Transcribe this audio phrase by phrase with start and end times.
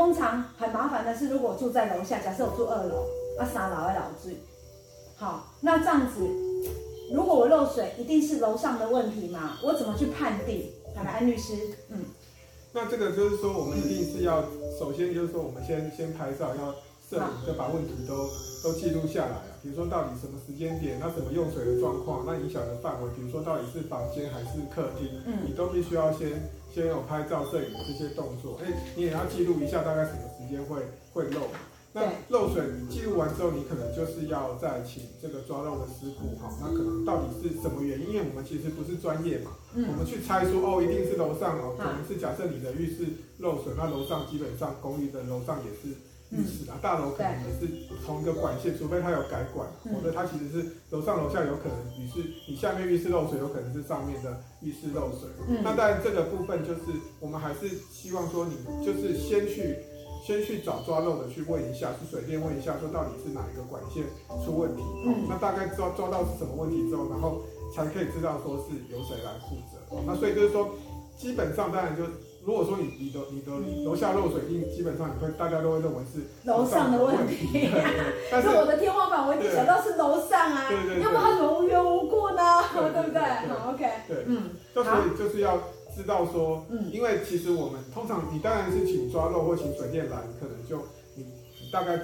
[0.00, 3.04] 通常很麻烦的是，如果住在楼下，假设我住二楼，
[3.38, 4.34] 啊，三楼的老住，
[5.14, 6.26] 好，那这样子，
[7.12, 9.58] 如果我漏水，一定是楼上的问题嘛？
[9.62, 10.72] 我怎么去判定？
[10.96, 11.52] 来，安律师，
[11.90, 11.98] 嗯，
[12.72, 14.42] 那这个就是说，我们一定是要，
[14.78, 16.72] 首先就是说，我们先先拍照，要
[17.10, 18.26] 摄影，就把问题都
[18.64, 19.42] 都记录下来啊。
[19.62, 26.40] 比如说，到底什么时间点，那什么用水的状况，那影响的范围，比如说到底是房间还是客厅，嗯，你都必须要先
[26.72, 30.80] 先有拍照摄影的这些动作，哎，你也要记录一下大概什么时间会
[31.12, 31.48] 会漏。
[31.92, 38.10] 那漏水你记录完之后，你可能就是要再请这个抓漏的师傅哈，那可能到底是什么原因？
[38.10, 43.06] 因为我们其实不是专业嘛，嗯、我们去猜说哦，一定是楼上哦，可能是假设你的浴室
[43.38, 45.96] 漏水，那楼上基本上公寓的楼上也是
[46.30, 47.66] 浴室啊，嗯、大楼可能也是
[48.06, 55.28] 同一个管线，除非它有改管，否则它其实是楼上楼下有可能，你是你下面浴室漏水，有可能是上面的浴室漏水。
[55.48, 56.80] 嗯、那当然这个部分就是
[57.20, 59.76] 我们还是希望说你就是先去。
[60.22, 64.04] 先去找抓漏的去问一下，去水电问一下，说到底是哪一个管线
[64.44, 64.82] 出问题。
[65.06, 67.40] 嗯，那大概抓抓到是什么问题之后，然后
[67.74, 69.80] 才可以知道说是由谁来负责。
[69.88, 70.76] 哦，那所以就是说，
[71.16, 72.04] 基本上当然就
[72.44, 74.42] 如果说你你的你的楼下漏水，
[74.74, 77.68] 基本上你会大家都会认为是楼上的问题。
[78.30, 80.70] 但是我的天花板我想到是楼上啊，
[81.02, 82.42] 要不然他怎么无缘无故呢？
[82.72, 83.20] 对不对？
[83.48, 85.58] 好，OK，对，嗯，就所以就是要。
[85.92, 90.78] 知道说，嗯，因为其实我们通常你当然是请抓漏或请水电来，可能就
[91.16, 91.26] 你
[91.72, 91.98] 大概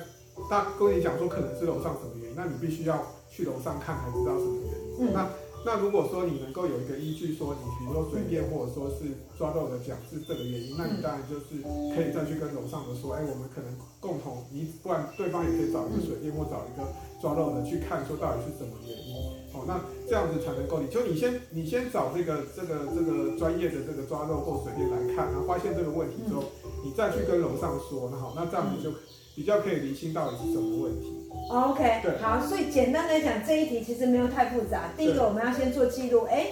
[0.51, 5.07] 大跟你讲说可能是楼上什么原因，那你必须要去楼上看才知道什么原因。
[5.07, 5.29] 嗯，那
[5.67, 11.58] 那如果说你能够有一个依据，说你比如说水电或者说是抓漏的讲是这个原因，那你当然就是
[11.91, 16.86] 可以再去跟楼上的说，哎，我们可能共同，你不然对方也可以找一个水电或找一个
[17.20, 19.11] 抓漏的去看，说到底是什么原因。
[19.58, 26.45] 哦，那这样子才能够，你就你先你先找这个这个这个专业的这个抓漏或水电来看，然后发现这个问题之后，
[26.86, 28.95] 你再去跟楼上说，那好，那这样子就
[29.34, 31.11] 比较可以厘清到底是什么问题。
[31.48, 34.91] OK，好，所以简单来讲，这一题其实没有太复杂。
[34.97, 36.47] 第一个我们要先做记录，哎，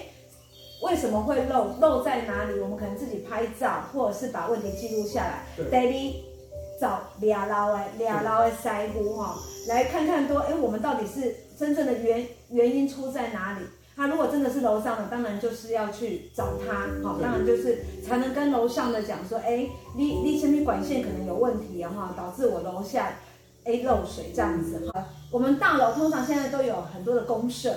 [0.83, 1.77] 为什么会漏？
[1.81, 2.59] 漏在哪里？
[2.61, 5.45] 我们可能自己拍照，或者是把问题记录下来。
[5.71, 6.15] Daily
[6.81, 9.37] 找俩老哎俩老的师傅哈，
[9.69, 11.37] 来看看多，哎，我们到底是。
[11.57, 13.65] 真正的原原因出在哪里？
[13.95, 23.13] 他如果真的是楼上的，当然就是要去找他，好，当然就是才能跟楼上的讲说，哎，你你前面管线可能有问题啊，哈，导致我楼下
[23.65, 25.07] 哎漏水这样子哈。
[25.31, 27.75] 我们大楼通常现在都有很多的公设，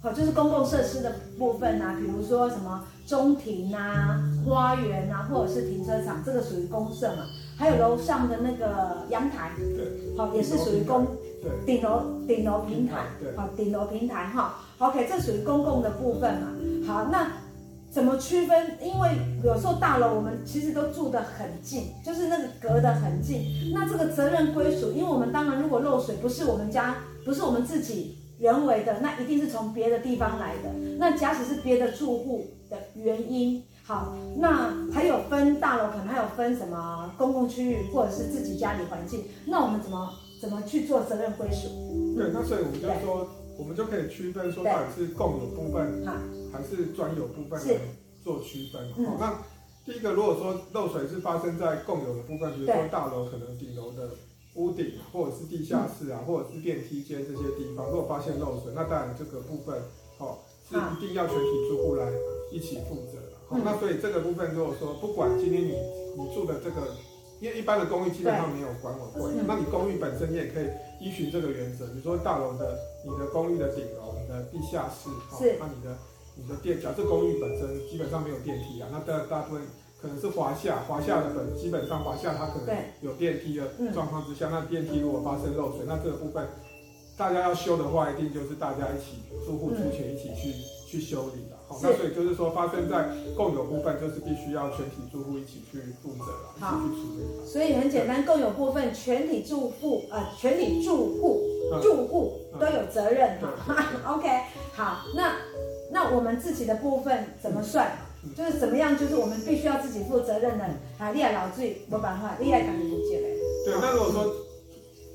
[0.00, 7.24] 好，就是公共设施的部分啊，比如说什么中庭啊、花园啊，或者是停车场，这个属于公设嘛。
[7.56, 11.06] 还有楼上的那个阳台，对好，也是属于公。
[11.42, 16.48] 对顶楼顶楼平台，对好，顶楼平台哈，OK，这属于公共的部分嘛。
[16.86, 17.26] 好，那
[17.92, 18.78] 怎么区分？
[18.80, 19.10] 因为
[19.42, 23.72] 有时候大楼我们其实都住得很近，就是那个隔得很近。
[23.74, 30.70] 那这个责任归属，因为我们当然如果漏水不是我们家，不是我们自己人为的，那一定是从别的地方来的。
[30.98, 40.08] 那假使是别的住户的原因，好，那还有分大楼可能还有分什么公共区域或者是自己家里环境，那我们怎么？
[40.40, 41.68] 怎么去做责任归属？
[42.16, 43.28] 对，那所以我们就说，
[43.60, 46.02] 我们就可以区分说，到底是共有部分
[46.50, 47.76] 还是专有部分来
[48.24, 48.90] 做区分。
[49.04, 49.36] 好，那
[49.84, 54.08] 第一个，如果说漏水是发生在共有的部分，比如说大楼可能顶楼的
[54.54, 59.76] 屋顶，或者是地下室啊，或者是电梯间这些地方，如果发现漏水，那当然这个部分，
[60.16, 62.10] 哦，是一定要全体住户来
[62.50, 63.36] 一起负责的。
[63.46, 65.74] 好，那所以这个部分，如果说不管今天你
[66.16, 66.96] 你住的这个。
[67.40, 70.66] 因为一般的公寓基本上没有管委会，那你公寓本身你也可以
[71.00, 75.96] 依循这个原则，比如说大楼的你的公寓的顶楼、你的地下室，是，那你的
[76.36, 79.62] 你的电，假设公寓本身基本上没有电梯啊，那大大部分
[80.00, 86.46] 可能是华夏，华夏的本基本上华夏它可能有电梯的状况之下，那电梯如果发生漏水，那这个部分
[87.16, 90.52] 大家要修的话，一定就是大家一起住户出钱一起去
[90.86, 91.49] 去修理
[91.82, 97.46] 那所以就是说，发生在共有部分，就是必须要全体住户一起去负责了，一起去处理。
[97.46, 101.44] 所以很简单，共有部分全体住户，呃，全体住户
[101.80, 103.86] 住户都有责任哈。
[104.14, 104.28] OK，
[104.72, 105.36] 好，那
[105.92, 107.92] 那我们自己的部分怎么算？
[108.36, 108.98] 就是怎么样？
[108.98, 110.64] 就是我们必须要自己负责任的。
[110.98, 113.36] 啊，你也老醉，没办法，厉害赶紧不接嘞。
[113.64, 114.34] 对，那如果说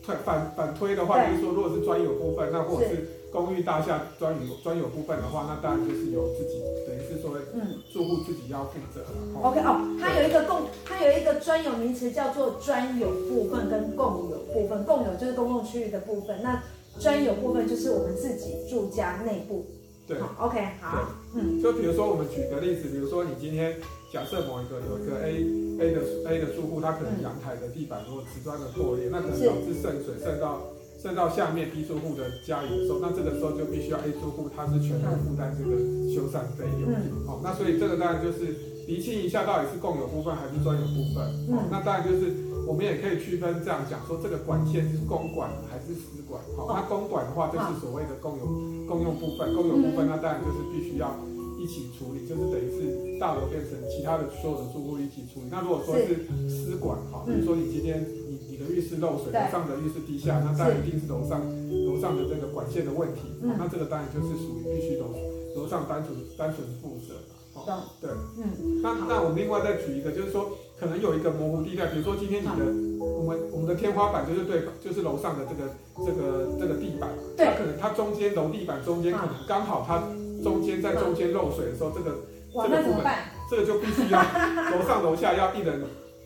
[0.02, 3.07] 推反反推的话，就是说，如果是专有部分，那或者是。
[3.44, 9.08] 公寓大厦专有专有部分的话，那当然就是由自己，等于是说，嗯，住户自己要负责了。
[9.14, 14.84] 嗯、OK 哦，它有一个共，它有一个专有名词叫做专有部分跟共有部分。
[14.86, 16.64] 共有就是公共区域的部分，那
[17.00, 19.66] 专有部分就是我们自己住家内部。
[20.08, 23.76] 对，OK，好，嗯，就比如说我们举个例子，比如说你今天
[24.14, 25.42] 假设某一个有一个 A
[25.81, 30.62] A 的 A 的住户，他可能阳台的地板如果瓷砖的破裂，那可能导致渗水渗到
[31.06, 35.78] 渗到下面 B 住户的家里的时候，那这个时候就必须要 A 住户他是全部负担这个
[36.10, 36.90] 修缮费用，
[37.28, 38.57] 好，那所以这个当然就是
[38.88, 41.22] 厘清一下到底是共有部分还是专有部分，
[41.54, 42.34] 嗯，那当然就是。
[42.66, 46.42] 我们也可以区分这样讲，说这个管线是公管还是私管。
[46.57, 48.46] 好，那公管的话就是所谓的共有
[48.90, 51.13] 共用部分，共有部分那当然就是必须要
[51.57, 55.48] 一起处理，就是等于是大楼变成其他的所有的住户一起处理。
[55.50, 56.28] 那如果说是。
[56.48, 61.42] 私管，哈，比如说你今天你你的浴室漏水，楼上的浴室地下，那当然一定是楼上
[61.86, 63.22] 楼上的这个管线的问题。
[63.42, 65.13] 那这个当然就是属于必须楼
[65.56, 67.16] 楼上单纯单纯负责。
[67.54, 70.52] 好，对，嗯，那那我们另外再举一个，就是说。
[70.78, 72.66] 可能有一个模糊地带，比如说今天你的
[73.00, 75.72] 我们我们的天花板就是对，就是楼上的这个
[76.06, 80.04] 这个这个地板，对，它可能它中间楼地板中间可能刚好它
[80.45, 82.21] 中间在中间漏水的时候，这个
[82.53, 83.12] 这个部分，
[83.50, 84.21] 这个就必须要
[84.69, 85.81] 楼上楼下要一人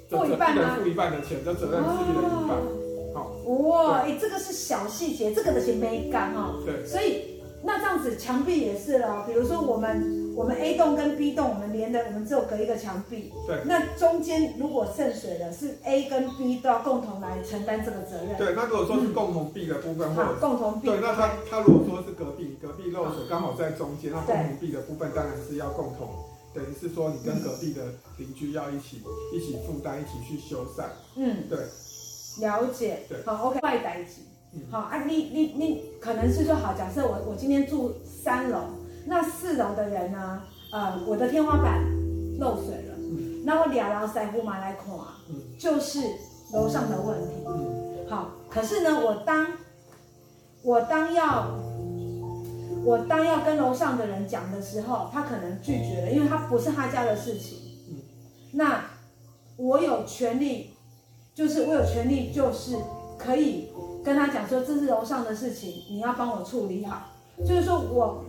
[0.10, 0.38] 负一人
[0.76, 2.52] 付一半的钱，这责任是一人一半。
[3.16, 6.54] 好，哇，哎，这个是小细节，这个的钱没干哈。
[6.66, 10.19] 对，所以那这样子墙壁也是了，比如说我们。
[10.40, 13.34] 我们 A 栋跟 B 栋，我们连的，我们只有隔一个墙壁。
[13.46, 13.60] 对。
[13.66, 18.38] 那中间如果渗水了，是 A 跟 B 都要共同来承担这个责任。
[18.38, 26.08] 对，那如果说是共同 B 的部分，或者共同壁，对，那他他如果说是隔壁，隔壁漏水刚好在中间，那共同 B 的部分当然是要共同，
[26.54, 27.82] 等于是说你跟隔壁的
[28.16, 29.02] 邻居要一起
[29.34, 30.86] 一起负担，一起去修缮。
[31.18, 31.60] 嗯，对。
[32.40, 33.02] 了解。
[33.10, 33.18] 对。
[33.26, 33.60] 好，OK。
[33.60, 34.22] 外代级。
[34.72, 38.79] 好啊，你你你可能是说好，假设我我今天住三楼。
[39.10, 40.44] 那四楼的人呢？
[40.72, 41.84] 呃，我的天花板
[42.38, 44.86] 漏水了，嗯、那我俩老师傅马来看，
[45.30, 46.00] 嗯、就是
[46.54, 47.34] 楼上的问题。
[47.48, 49.48] 嗯、好，可是呢，我当
[50.62, 51.48] 我当要
[52.86, 57.58] 我当要跟楼上的人讲的时候，他可能拒绝了，因为他不是他家的事情。
[57.90, 57.96] 嗯、
[58.52, 58.86] 那
[59.58, 60.76] 我有权利，
[61.34, 62.76] 就是我有权利，就是
[63.18, 63.70] 可以
[64.06, 67.08] 跟他讲说，这是楼上的事情，你要帮我处理好。
[67.40, 68.24] 就是说我。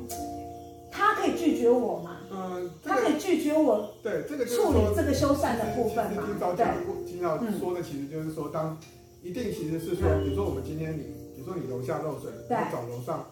[0.90, 2.18] 他可以拒绝我吗？
[2.30, 3.94] 嗯，他可以拒绝我。
[4.02, 6.22] 对，这个处理这个修缮的部分嘛。
[6.56, 6.66] 对，
[7.06, 8.76] 听到说的其实就是说，当
[9.22, 11.02] 一定其实是说，比如说我们今天你，
[11.34, 13.26] 比如说你楼下漏水，要找楼上。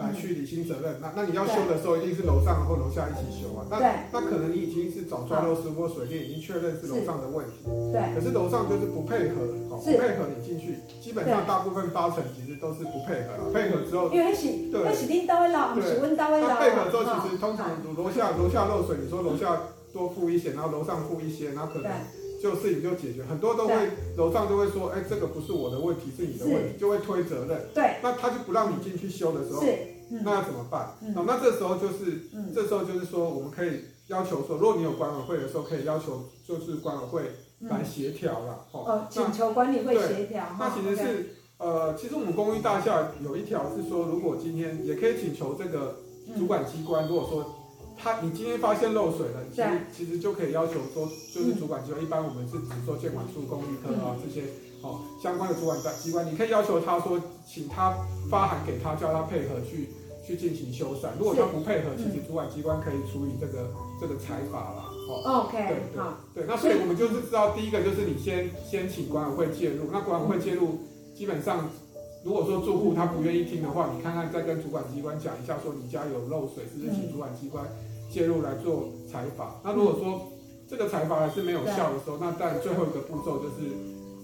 [0.00, 3.68] 来去理清责任，那那你要修的时候，一定是楼上或楼下一起修啊。
[3.68, 3.76] 那
[4.10, 7.68] 那可能你已经是找砖漏师或水电，已经确认是楼上的问题。
[7.92, 8.00] 对。
[8.14, 13.52] 可是楼上就是不配合，哦，不配合你进去，基本上大部分八成其实都是不配合。
[13.52, 16.48] 配合之后，因为是，对，是领导的老，不是问到的老。
[16.48, 19.60] 那配合之后，其实通常楼下楼下漏水，你说楼下
[19.92, 21.92] 多付一些，然后楼上付一些，然后可能
[22.40, 23.24] 就事情就解决。
[23.24, 23.74] 很多都会
[24.16, 27.66] 楼上都会说，哎，这个不是我的问题，是你的问题，就会推责任。
[27.74, 27.96] 对。
[28.02, 29.62] 那他就不让你进去修的时候。
[30.24, 30.96] 那要怎么办？
[31.02, 37.22] 嗯、哦，那这时候就是，嗯、这时候就是说，我们可以要求说，如果你有管委会的时候，可以要求就是管委会
[37.60, 38.66] 来协调了。
[38.74, 40.44] 嗯、哦，请求管理会协调。
[40.58, 46.00] 那其实是呃，其实我们公寓大厦有一条是说，如果今天也可以请求这个
[46.36, 47.59] 主管机关，嗯、如果说
[48.02, 54.46] 他你今天发现漏水了，其实其实就可以要求说，就是主管机关，嗯、一般我们是只做建管处、公寓科啊、嗯、这些。
[54.82, 57.94] 哦，相关的主管机关，你可以要求他说，请他
[58.30, 59.90] 发函给他，叫他配合去
[60.26, 61.10] 去进行修缮。
[61.18, 63.68] 如果他不配合，其实主管机关可以处理这个
[64.00, 64.88] 这个裁罚啦。
[65.06, 66.44] 哦，OK，对对好对。
[66.48, 69.90] 那所以我们就是知道，第一个就是你先先请管委会介入。
[69.92, 70.78] 那管委会介入，
[71.14, 71.68] 基本上
[72.24, 77.66] 如果说住户他不愿意听的话，你看看再跟主管机关讲一下，说你家有漏水，是不是请主管机关
[78.10, 79.60] 介入来做采访？
[79.64, 80.28] 那如果说
[80.68, 83.70] 这个采访还是没有效的时候，那但最后一个步骤就是。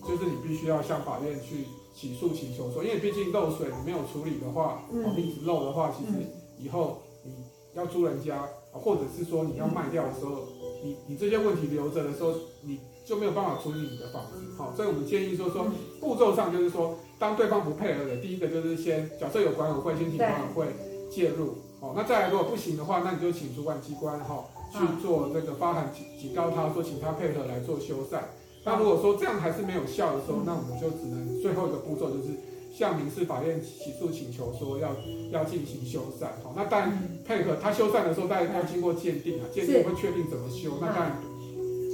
[0.07, 6.13] 就是你必须要向法院去起诉请求说，因为毕竟漏水你没有处理的话，哦，一直漏的话，其实
[6.61, 7.33] 以后你
[7.75, 10.45] 要租人家，或者是说你要卖掉的时候，
[10.85, 14.39] 你你这些问题留着的时候，你就没有办法处理你的房子。
[14.57, 15.67] 好，所以我们建议说说
[15.99, 20.67] 步骤上就是说，当对方不配合的，第一个就是先假设有管委会，先请管委会
[21.11, 21.57] 介入。
[21.87, 28.19] 哦，那再来如果不行的话，那你就请主管机关哈去做这个发函警警告他说，请他配合来做修缮。
[28.65, 32.35] 那如果说这样还是没有效的时候，那我们就只能最后一个步骤就是
[32.75, 34.91] 向民事法院起诉请求说要
[35.31, 36.27] 要进行修缮。
[36.43, 40.79] 好，那当然配合他修缮的时候，当然要经过鉴定啊，鉴定会确定怎么修。
[40.81, 41.17] 那当然，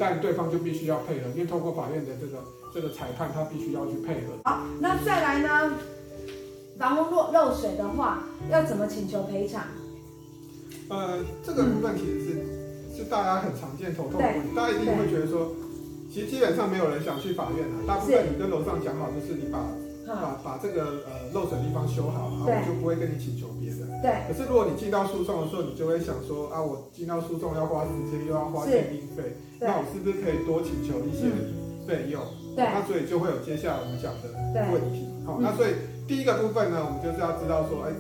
[0.00, 2.38] 但对方就必须要配合，因为通过法院的这个
[2.72, 4.32] 这个裁判，他必须要去配合。
[4.44, 5.74] 好，那再来呢？
[6.78, 9.62] 房屋漏漏水的话，要怎么请求赔偿？
[10.92, 15.48] 呃，这个部分其实是、嗯、是大家很常见头痛的问题，大家一定会觉得说。
[16.12, 19.64] 其实基本上没有人想去法院啊，大部分你跟楼上讲好，就是你把
[20.04, 23.88] 把把这个呃漏水的地方修好，然后我就不会跟你请求别的。
[24.04, 24.28] 对。
[24.28, 31.32] 可是如果你进到诉讼的时候，你就会想说啊，我进到诉讼要花时间，又要花鉴定费，那我是不是可以多请求一些
[31.88, 32.20] 费用？
[32.54, 32.68] 对。
[32.68, 34.28] 那所以就会有接下来我们讲的
[34.68, 35.08] 问题。
[35.24, 35.72] 好，那所以
[36.06, 37.92] 第一个部分呢，我们就是要知道说，哎，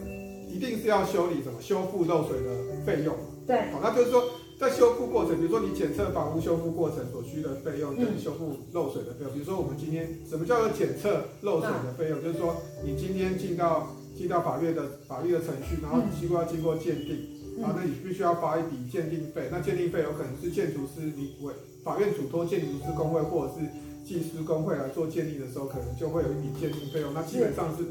[0.52, 3.14] 一定是要修理什么修复漏水的费用。
[3.46, 3.70] 对。
[3.72, 4.22] 好，那就是说。
[4.62, 9.32] 在修复过程，比如说你检测房屋修复过程所需的费用，跟修复漏水的费用。
[9.32, 12.22] 比如说我们今天什么叫做检测漏水的费用？
[12.22, 12.54] 就是说
[12.84, 17.26] 你今天进到进到法院的法律的程序，然后你经过要经过鉴定，
[17.64, 19.48] 啊，那你必须要发一笔鉴定费。
[19.50, 23.66] 那鉴定费有可能是建筑师你委法院嘱托建筑师工会或者是
[24.06, 27.12] 技师工会来做鉴定的时候，可能就会有一笔鉴定费用。
[27.12, 27.82] 那基本上是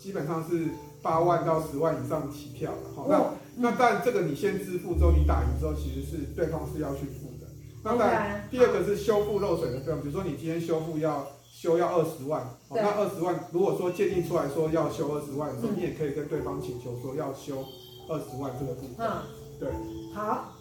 [0.00, 0.68] 基本上是
[1.04, 2.78] 八万到十万以上起跳了。
[2.96, 3.22] 好，那。
[3.56, 7.46] 那但这个你先支付之后，你打赢之后，其实是对方是要去付的。
[7.84, 17.64] 那当然，第二个是修复漏水的费用，比如说你今天修复要修要二十万，哦，那二十万如果说鉴定出来说要修二十万的时候，你也可以跟对方请求说要修
[18.08, 19.06] 二十万这个部分。
[19.06, 19.22] 嗯，
[19.60, 19.68] 对。
[20.12, 20.52] 好。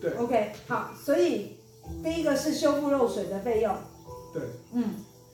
[0.00, 0.12] 对。
[0.12, 1.56] OK，好，所以
[2.04, 3.74] 第一个是修复漏水的费用。
[4.32, 4.42] 对。
[4.74, 4.84] 嗯。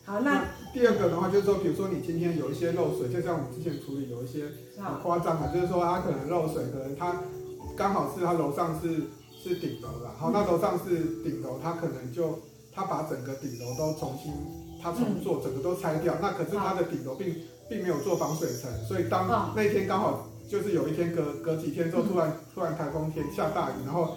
[0.07, 4.45] 好，那，那第二个的话就是说，比如说你今天有一些漏水，就像我们之前处理有一些
[4.77, 7.23] 很夸张的，就是说它可能漏水，可能它
[7.75, 9.05] 刚好是它楼上是
[9.43, 12.39] 是顶楼啦，好，那楼上是顶楼，它可能就
[12.75, 14.33] 它把整个顶楼都重新
[14.83, 17.35] 它重做，整个都拆掉，那可是它的顶楼并
[17.71, 24.17] 并没有做防水层，所以当那天刚好就是有一天隔隔几天之后，突然突然台风天下大雨，然后。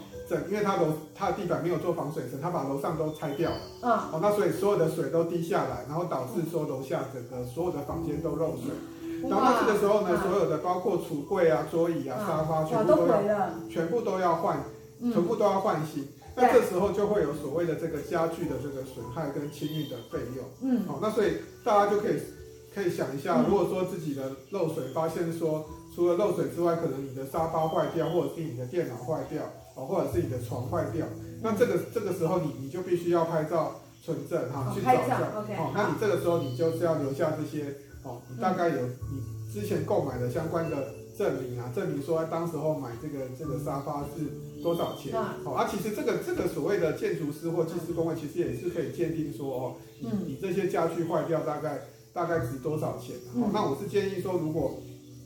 [0.50, 3.62] 因为它楼它的地板没有做防水层，它把楼上都拆掉了。
[3.82, 3.92] 嗯。
[3.92, 8.74] 哦，那所以所有的水都滴下来，然后导致说楼下整个所有的房间都漏水。
[9.24, 14.64] 然后那这个时候呢，所有的包括橱柜啊、桌椅啊、沙发，全部都要全部都要换，
[15.00, 16.08] 全部都要换新。
[16.36, 20.46] 那这时候就会有所谓的这个家具的这个损害跟清运的费用。
[20.62, 20.86] 嗯。
[20.88, 22.20] 好，那所以大家就可以
[22.76, 25.66] 可以想一下，如果说自己的漏水发现说，
[25.96, 29.42] 除了漏水之外，可能你的沙发坏掉，或者是你的电脑坏掉。
[29.78, 31.06] 哦，或者是你的床坏掉，
[31.44, 35.22] 那这个这个时候你你就必须要拍照存证哈，去找一下。
[35.36, 38.82] 哦，哦，那你这个时候你就是要留下这些哦，你大概有
[39.12, 39.22] 你
[39.54, 45.14] 之前购买的相关的证明啊，证明说当时候买这个这个沙发是多少钱。
[45.46, 51.82] 哦，啊，其实这个这个所谓的建筑师或技师工会，其实也是可以鉴定说哦，你你这些家具坏掉大概
[52.14, 53.16] 大概值多少钱。
[53.36, 54.82] 哦，那我是建议说，如果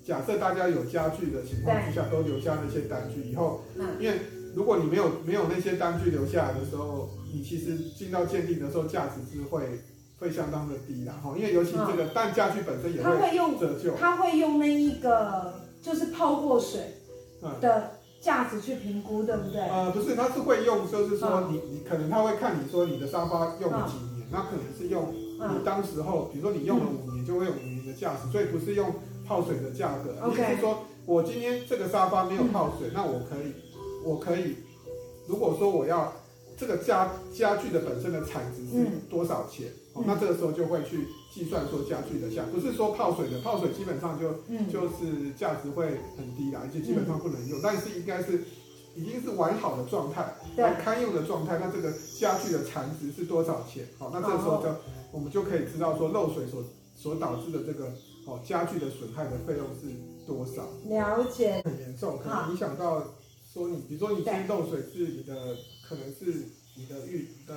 [0.06, 3.62] 假设大家有家具的情况之下，都留下那些单据以后，
[3.98, 4.20] 因为。
[4.54, 9.82] 如果你没有没有那些单据留下来的时候，你其实进到鉴定的时候，价值是会
[10.20, 13.10] 会相当的低的哈，因为尤其这个，但家具本身也会
[13.58, 16.98] 折旧，他会用那一个就是泡过水
[17.62, 19.62] 的价值去评估，对不对？
[19.62, 28.94] 呃，不是，他是会用，就是说你你可能他会看你说你的沙发用了几年，那可能是用你当时候，比如说你用了五年，就会有五年的价值，所以不是用
[29.26, 33.54] 泡水的价格，而是说我今天这个沙发没有泡水，那我可以。
[34.04, 34.56] 我可以，
[35.28, 36.14] 如果说我要
[36.58, 48.44] 这个家家具的本身的产值是多少钱，嗯、那这个时候就会去计算说家具的价，不是说泡水的，泡水基本上就、嗯、就是价值会很低啦，而且基本上不能用，嗯、但是应该是
[48.96, 53.88] 已经是完好的状态，还堪用的状态，那这个家具的产值是多少钱？
[53.98, 54.70] 好，那这个时候就
[55.12, 56.64] 我们就可以知道说漏水所
[56.96, 57.86] 所导致的这个
[58.28, 59.88] 哦家具的损害的费用是
[60.28, 60.68] 多少？
[60.88, 63.04] 了解，很严重，可能影响到。
[63.54, 67.54] 说你，比如说你今天漏水是你的，可能是你的浴的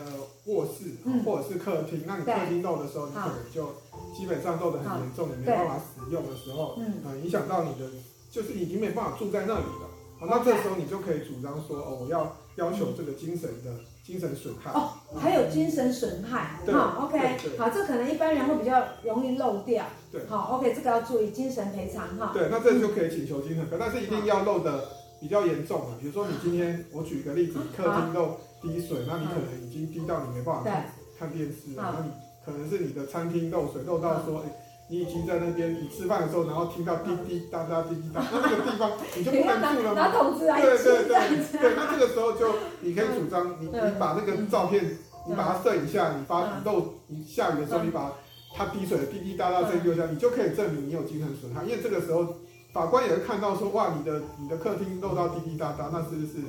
[0.46, 0.90] 卧室，
[1.24, 3.72] 或者是客厅，那你客厅漏的时候，你可能就
[4.12, 7.88] 基本上漏的很严重，你没办法使用的时候，嗯，影响到你的，
[8.28, 9.88] 就是已经没办法住在那里了。
[10.18, 13.70] 好，那这时候你就可以主张说，哦，我要要求这个精神的
[14.04, 14.72] 精神损害。
[14.72, 16.58] 哦，还有精神损害。
[16.72, 19.86] 好，OK，好，这可能一般人会比较容易漏掉。
[20.10, 22.32] 对，好，OK，这个要注意精神赔偿哈。
[22.34, 25.03] 对，那这就可以请求精神赔偿，但是一定要漏的。
[25.24, 30.84] 比较严重的，比如说你今天，我举一个例子，客厅漏滴水，那你可能已经滴到你没办法看
[31.18, 32.12] 看电视了，那你
[32.44, 34.52] 可能是你的餐厅漏水漏到说，哎，
[34.90, 40.12] 你已经在那边你吃饭的时候，然后听到滴滴答答滴滴答， 那这个地方你就不能住了吗？
[40.60, 41.16] 对对对
[41.58, 42.44] 对，那这个时候就
[42.82, 44.84] 你可以主张，你你把那个照片，
[45.26, 48.12] 你把它摄影下，你发你漏你下雨的时候，你把
[48.54, 52.36] 它滴水的滴滴答答声音留下，你就可以证明你有精神损害，因为这个时候。
[52.74, 56.42] 法官也会看到说，哇，你的你的客厅漏到滴滴答答，那是不是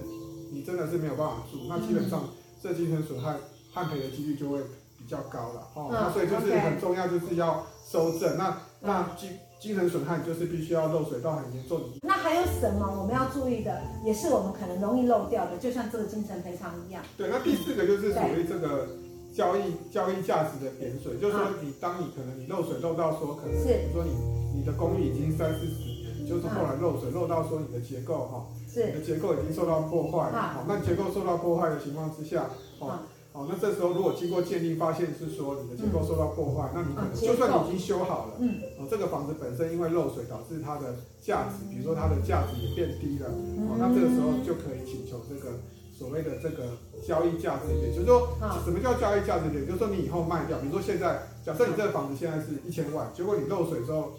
[0.51, 1.59] 你真的是没有办法住？
[1.69, 2.23] 那基本上
[2.63, 3.35] 这精神损害
[3.71, 4.59] 判赔的几率就会
[4.97, 5.89] 比较高了哦。
[5.91, 8.35] 那所以就是很重要，就是要收证。
[8.39, 9.29] 那那精
[9.61, 11.79] 精神损害就是必须要漏水到很严重。
[12.01, 13.79] 那还有什么我们要注意的？
[14.03, 17.03] 也是我们可能容易漏掉的，就像这个精神赔偿一样。
[17.15, 18.87] 对，那第四个就是属于这个
[19.31, 25.94] 交易交易价值的贬损，就是说你当你可能你漏水漏到说可能，比如说你你的公寓已经三四十年，
[26.27, 32.99] 就是后来漏水漏到说你的结构哈，你的结构已经受到破坏了，好，那结构受到破坏的情况之下，哦。
[33.35, 43.27] 好，那这时候如果经过鉴定发现是说你的结构受到破坏，嗯、那你可能就算你已经修好了，嗯，哦，这个房子本身因为漏水导致它的价值，比如说它的价值也变低了，
[43.67, 45.59] 哦，那这个时候就可以请求这个
[45.91, 49.67] 所谓的这个交易价值点，就是说什么叫交易价值点？
[49.67, 54.13] 就是说你以后卖掉，比如说现在假设你这个房子现在是一千万，结果你漏水之后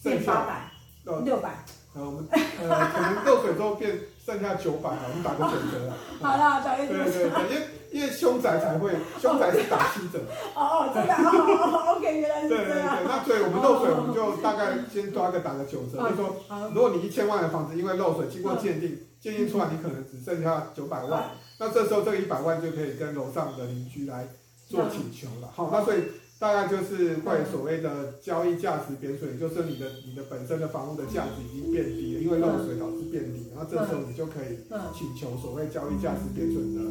[0.00, 0.70] 剩下
[1.04, 7.66] 呃六百，呃我们呃可能漏水之后变剩下九百，我们打个九折了， 好了，打个九折，对对对，因为。
[7.92, 8.90] 因为凶宅才会，
[9.20, 10.18] 凶宅是打七折。
[10.54, 12.64] 哦哦，真的哦，OK，原来是这样。
[12.64, 16.36] 对对对，那所以我们漏水，我们就大概先抓个打个九折，就说，
[16.72, 21.22] 如果你一千万的房子，因为漏水经过鉴定，鉴定出来你可能只剩下九百万，
[21.60, 24.26] 那这时候这个一百万就可以跟楼上的邻居来
[24.66, 25.50] 做请求了。
[25.54, 25.98] 好，那所以
[26.42, 34.58] 大概就是会所谓的交易价值贬损，就是你的你的本身的房屋的价值已经变低了，因为漏水导致变低，然后这时候你就可以
[34.92, 36.82] 请求所谓交易价值贬损的。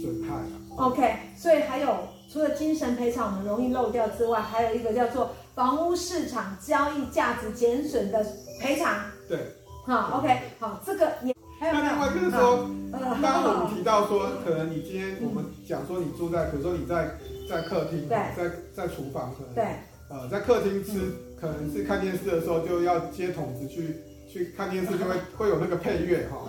[0.00, 0.50] 损害了。
[0.76, 1.88] OK，所以还有
[2.32, 8.24] 除了精神赔偿我们容易漏掉之外，还有一个叫做房屋市场交易价值减损的
[8.60, 9.06] 赔偿。
[9.28, 9.38] 对，
[9.86, 11.74] 好，OK，好，这个也还有。
[11.74, 19.64] 那另外就是说，刚刚我们提到说，可能你今天我们讲说你住在，比如说你在在客厅，对，在在厨房可能，对，
[20.10, 21.00] 呃，在客厅吃，
[21.40, 23.96] 可能是看电视的时候就要接筒子去
[24.28, 26.46] 去看电视，就会会有那个配乐哈。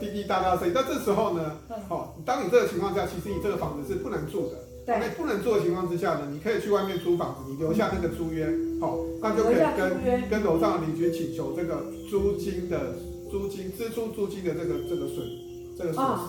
[0.00, 4.56] 滴滴答答声音，那这时候呢，好，当你这个情况下，其实你这个房子是不能住的。
[4.86, 4.98] 对。
[4.98, 8.48] 那不能住的情况之下呢，你可以去外面租房子，你留下那个租约，
[8.80, 12.94] 好，那就可以跟跟楼上的邻居请求这个租金的
[13.30, 15.28] 租金支出租金的这个这个损
[15.76, 16.00] 这个损失。
[16.00, 16.28] 哦，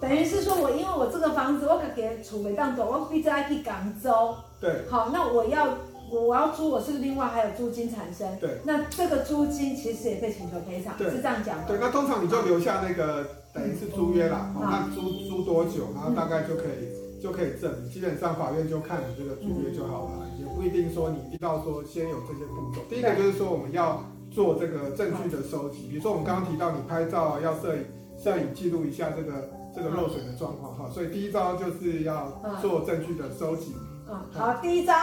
[0.00, 4.34] 等于是说我因为我这个房子我给储备当走，我必须要去广州。
[4.60, 4.84] 对。
[4.88, 5.68] 好，那我要。
[6.12, 8.26] 我要租，我是不是另外还有租金产生？
[8.40, 11.64] 对，那这个租金其实也可以请求赔偿，是这样讲吗？
[11.68, 22.82] 对，那通常你就留下那个等于是租约啦，好，那租租多久，然后大概就可以就可以证明，基本上法院就看你这个租约就好了，也不一定说你一定要说先有这些步骤。
[22.90, 24.02] 第一个就是说我们要
[24.32, 27.84] 做这个证据的收集，比如说我们刚刚提到你拍照要摄影，
[28.22, 33.74] 摄影记录一下这个这个漏水的状况哈，所以第一招就是要做证据的收集。
[34.08, 34.94] 嗯，好，第一招。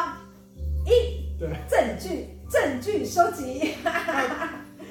[0.86, 3.74] 一，对，证据，证据收集。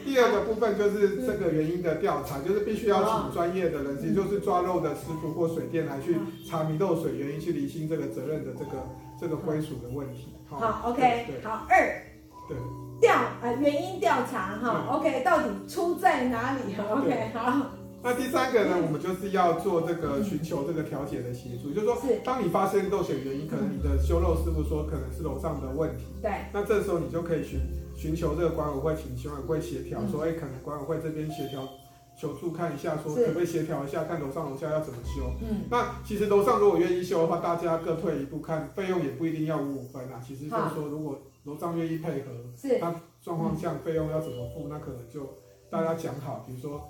[0.04, 6.16] 第二个部分就是这个原因的调查，就是必须要请专业的人士，就是抓漏的师傅或水电来去
[6.48, 8.70] 查明漏水原因，去厘清这个责任的这个
[9.18, 10.34] 这个归属的问题。
[10.48, 12.02] 好，OK，好，二，
[12.46, 12.56] 对，
[13.00, 17.70] 调呃原因调查哈，OK，到底出在哪里？OK，好。
[18.06, 27.58] 那第三个呢，我们就是要做这个寻求这个调解的协助，就是说，当你发现漏水原因，可能你的修漏师傅说可能是楼上的问题，对，那这时候你就可以寻
[27.96, 31.68] 寻求这个管委会，请管委会协调，说，哎，可能管委会这边协调
[32.16, 35.28] 求助看一下，说可不可以协调一下，看楼上楼下要怎么修。
[35.42, 40.22] 嗯，那其实楼上如果愿意修的话，大家各退一步，看费用也不一定要五五分啊。
[40.24, 45.28] 其实就是说，如果楼上愿意配合，是，那状况下费用要怎么付，那可能就
[45.68, 46.80] 大家讲好，比如说。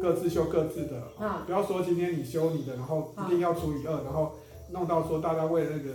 [0.00, 4.32] 各自修各自的，啊，不要说今天你修你的，然后一定要除以二，然后
[4.72, 5.94] 弄到说大家为了那个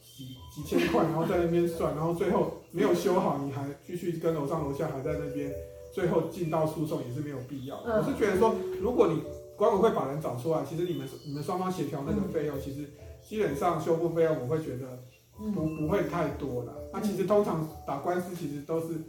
[0.00, 5.52] 几几千块，然后在那边算，然后最后没有修好，你还继续跟楼上楼下还在那边，
[5.92, 7.76] 最后进到诉讼也是没有必要。
[7.76, 9.22] 我是觉得说，如果你
[9.56, 12.90] 管委会把人找出来，其实你们你们双方协调那个费用，其实
[13.22, 15.04] 基本上修复费用我会觉得
[15.36, 16.74] 不不会太多了。
[16.92, 19.02] 那其实通常打官司其实都是。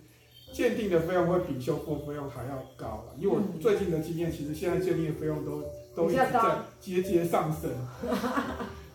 [0.51, 5.63] 鉴定的费用会比修复费用还要高，因为我最近的经验，其实现在鉴定的费用都
[5.95, 7.71] 都一直在节节上升。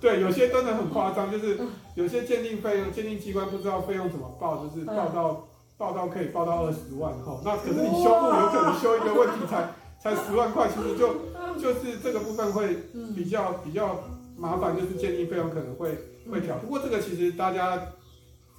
[0.00, 1.58] 对，有些真的很夸张，就是
[1.94, 7.40] 有些鉴定费用，鉴定机关不知道费用怎么报，就是报到报到可以报到二十万哈。
[7.44, 11.14] 那可是你修复有可能修一个问题才才十万块，其实就
[11.58, 12.76] 就是这个部分会
[13.14, 14.04] 比较比较
[14.36, 15.96] 麻烦，就是鉴定费用可能会
[16.30, 16.56] 会调。
[16.58, 17.80] 不过这个其实大家。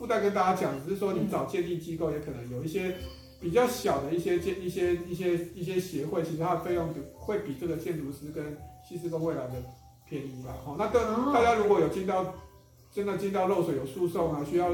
[0.05, 2.95] 附带跟大家讲，只是说你找鉴定机构也可能有一些
[3.41, 8.55] 比较小的一些鉴一些一些一些协会，其实它的费用会比这个建筑师跟
[8.87, 9.53] 西施工会来的
[10.07, 10.55] 便宜吧。
[10.63, 12.35] 哦，那个大家如果有进到
[12.93, 14.69] 真的进到漏水有诉讼啊，需要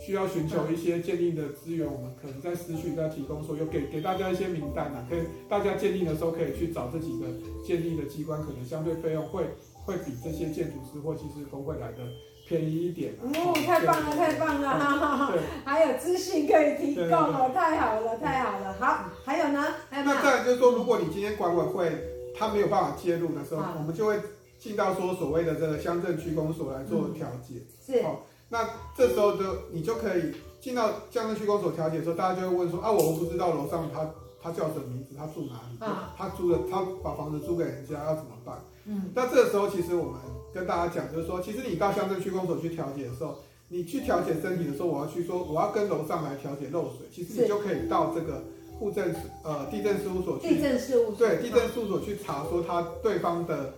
[0.00, 7.26] 需要寻求一些鉴定的资源，我们可能在私讯再提供说，有给给大家一些名单啊，可以大家鉴定的时候可以去找这几个
[7.66, 9.46] 鉴定的机关，可能相对费用会
[9.84, 12.04] 会比这些建筑师或西施工会来的。
[12.48, 15.32] 便宜一点哦，太棒了，太棒了，哈哈哈，
[15.64, 18.72] 还有资讯可以提供哦，太好了，太好了。
[18.78, 19.64] 好，还有呢？
[19.90, 21.90] 还有那再来就是说，如果你今天管委会
[22.38, 24.20] 他没有办法介入的时候，我们就会
[24.58, 27.62] 进到说所谓的这个乡镇区公所来做调解。
[27.84, 28.02] 是。
[28.04, 34.08] 好，那这时候就你就可以进到乡镇区公所调解的时候，大家就会问说啊，我不知道楼上他
[34.40, 35.84] 他叫什么名字，他住哪里？
[35.84, 38.56] 啊，他租了他把房子租给人家要怎么办？
[38.84, 40.20] 嗯，那这个时候其实我们
[40.56, 43.36] 跟大家讲，就是说，其实你到乡镇区公所去调解的时候，
[43.68, 48.42] 你去调解申请的时候，我要去说我要跟楼上来调解漏水，其实你就可以到这个
[48.78, 53.74] 户政呃地震事务所去，地震事务所对地震事务所去查说他对方的，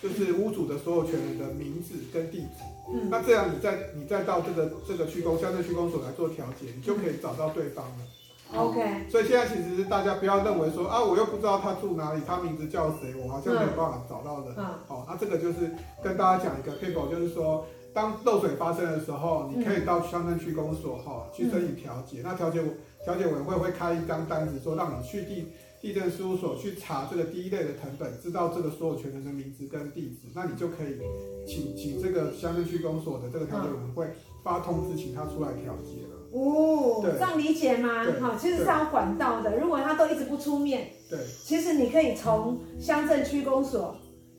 [0.00, 2.62] 就是屋主的所有权人的名字跟地址。
[2.92, 8.04] 嗯，那这样你再你再到这个这个区公乡镇区公所来做调解，你就可以找到对方了。
[8.56, 14.52] OK，所以现在其实是大家不要认为说啊，我又不知道他住哪里，他名字叫谁，我好像没有办法找到的。
[14.56, 15.70] 嗯，哦，那这个就是
[16.02, 22.22] 跟大家讲一个 paper，就是说，当漏水发生的时候，你可以到乡镇区公所哈去申请调解。
[22.24, 22.60] 那调解
[23.04, 25.46] 调解委员会会开一张单子，说让你去地
[25.80, 30.98] 地震事务所去查这个第一类的成本，知道这个所有权人的名字跟地址，那你就可以
[31.46, 34.06] 请请这个乡镇区公所的这个调解委员会
[34.44, 36.16] 发通知，请他出来调解了。
[36.32, 38.04] 哦，这样理解吗？
[38.20, 39.58] 好，其实是要管道的。
[39.58, 43.96] 如果他都一直不出面，对，其实你可以从乡镇区公所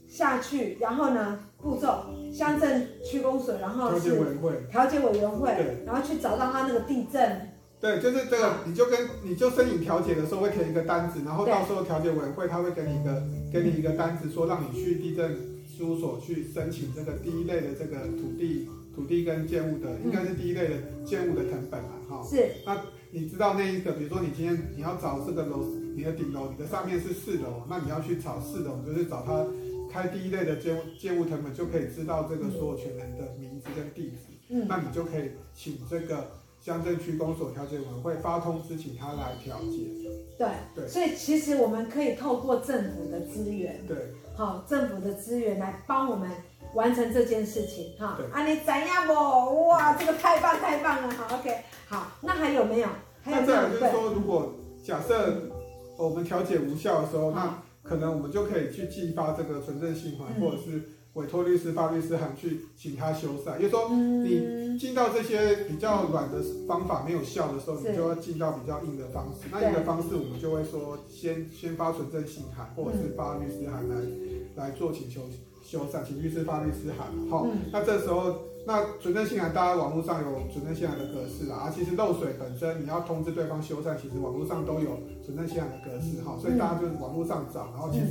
[0.07, 7.47] 下去，然后呢，步骤乡镇区公所，然后是调解委员会，调解委员会，然后去找到他那个地震。
[7.81, 15.31] 对，就是这个，你就跟你就申请调解的时候会填一个单子，然后到时候调解委员会他会给你一个给你一个单子，说让你去地震
[15.67, 18.69] 事务所去申请这个第一类的这个土地。
[18.93, 22.27] 土地跟建物的，应该是第一类的建物的成本嘛，哈、嗯。
[22.29, 22.51] 是。
[22.65, 22.77] 那
[23.09, 25.63] 你知道那一个，比如说你今天你要找这个楼，
[25.95, 29.47] 你的顶楼，你的上面是四楼，那你要去找四楼，就是找他
[29.89, 34.35] 开第一类的建物建物成本，就可以知道这个所有权人的名字跟地址。
[34.49, 34.65] 嗯。
[34.67, 36.29] 那你就可以请这个
[36.61, 39.89] 乡镇区公所调解委员会发通知，请他来调解。
[40.37, 40.87] 对对。
[40.87, 43.97] 所以其实我们可以透过政府的资源，对，
[44.37, 46.29] 好，政府的资源来帮我们。
[46.73, 49.67] 完成这件事情哈，啊你怎样不？
[49.67, 51.53] 哇，这个太棒太棒了，好 OK，
[51.85, 52.87] 好，那还有没有？
[53.21, 55.51] 还有那再来就是说，如果假设
[55.97, 60.81] 我们调解无效的时候，嗯、那可能我们就可以去寄发这个存证信函，嗯、或者是
[61.13, 63.59] 委托律师发律师函去请他修缮。
[63.59, 69.47] 也就是说，你进到这些比较软的方法没有效的时候，嗯、你就要进到比较硬的方式。
[69.51, 74.19] 那硬的方式，我们就会说先先发存证信函，或者是发律师函来、嗯、
[74.55, 75.21] 来做请求。
[75.63, 78.33] 修缮，请律师发律师函，好、嗯，那这时候，
[78.65, 88.05] 那存证信函，大家网络上有存证信函的格式啦，啊，其实漏水本身你要通知对方修缮，其实网络上都有存证信函的格式，哈、嗯，所以大家就是网络上找，然后其实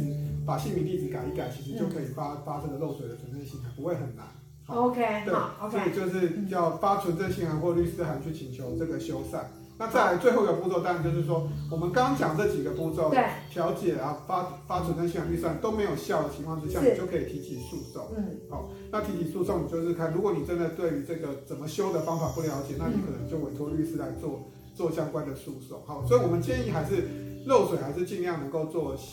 [0.47, 4.27] 把姓名地址改一改，其实就可以发发这个漏水的存证信函，不会很难。
[4.67, 9.41] OK，对好，OK，所以就是要发存证信函或律师函去请求这个修缮。
[9.79, 18.07] 那再来最后一个步骤，当然就是说，我们刚刚讲这几个步骤，对，调解啊，发发存证信函、预算都没有效的情况之下，你就可以提起诉讼。
[18.15, 25.81] 嗯，好，那提起诉讼，你就是看，如果你真的对于这个怎么修的方法不了解，那你可能就委托律师来做做相关的诉讼。
[25.87, 27.09] 好，所以我们建议还是
[27.47, 28.95] 漏水还是尽量能够做。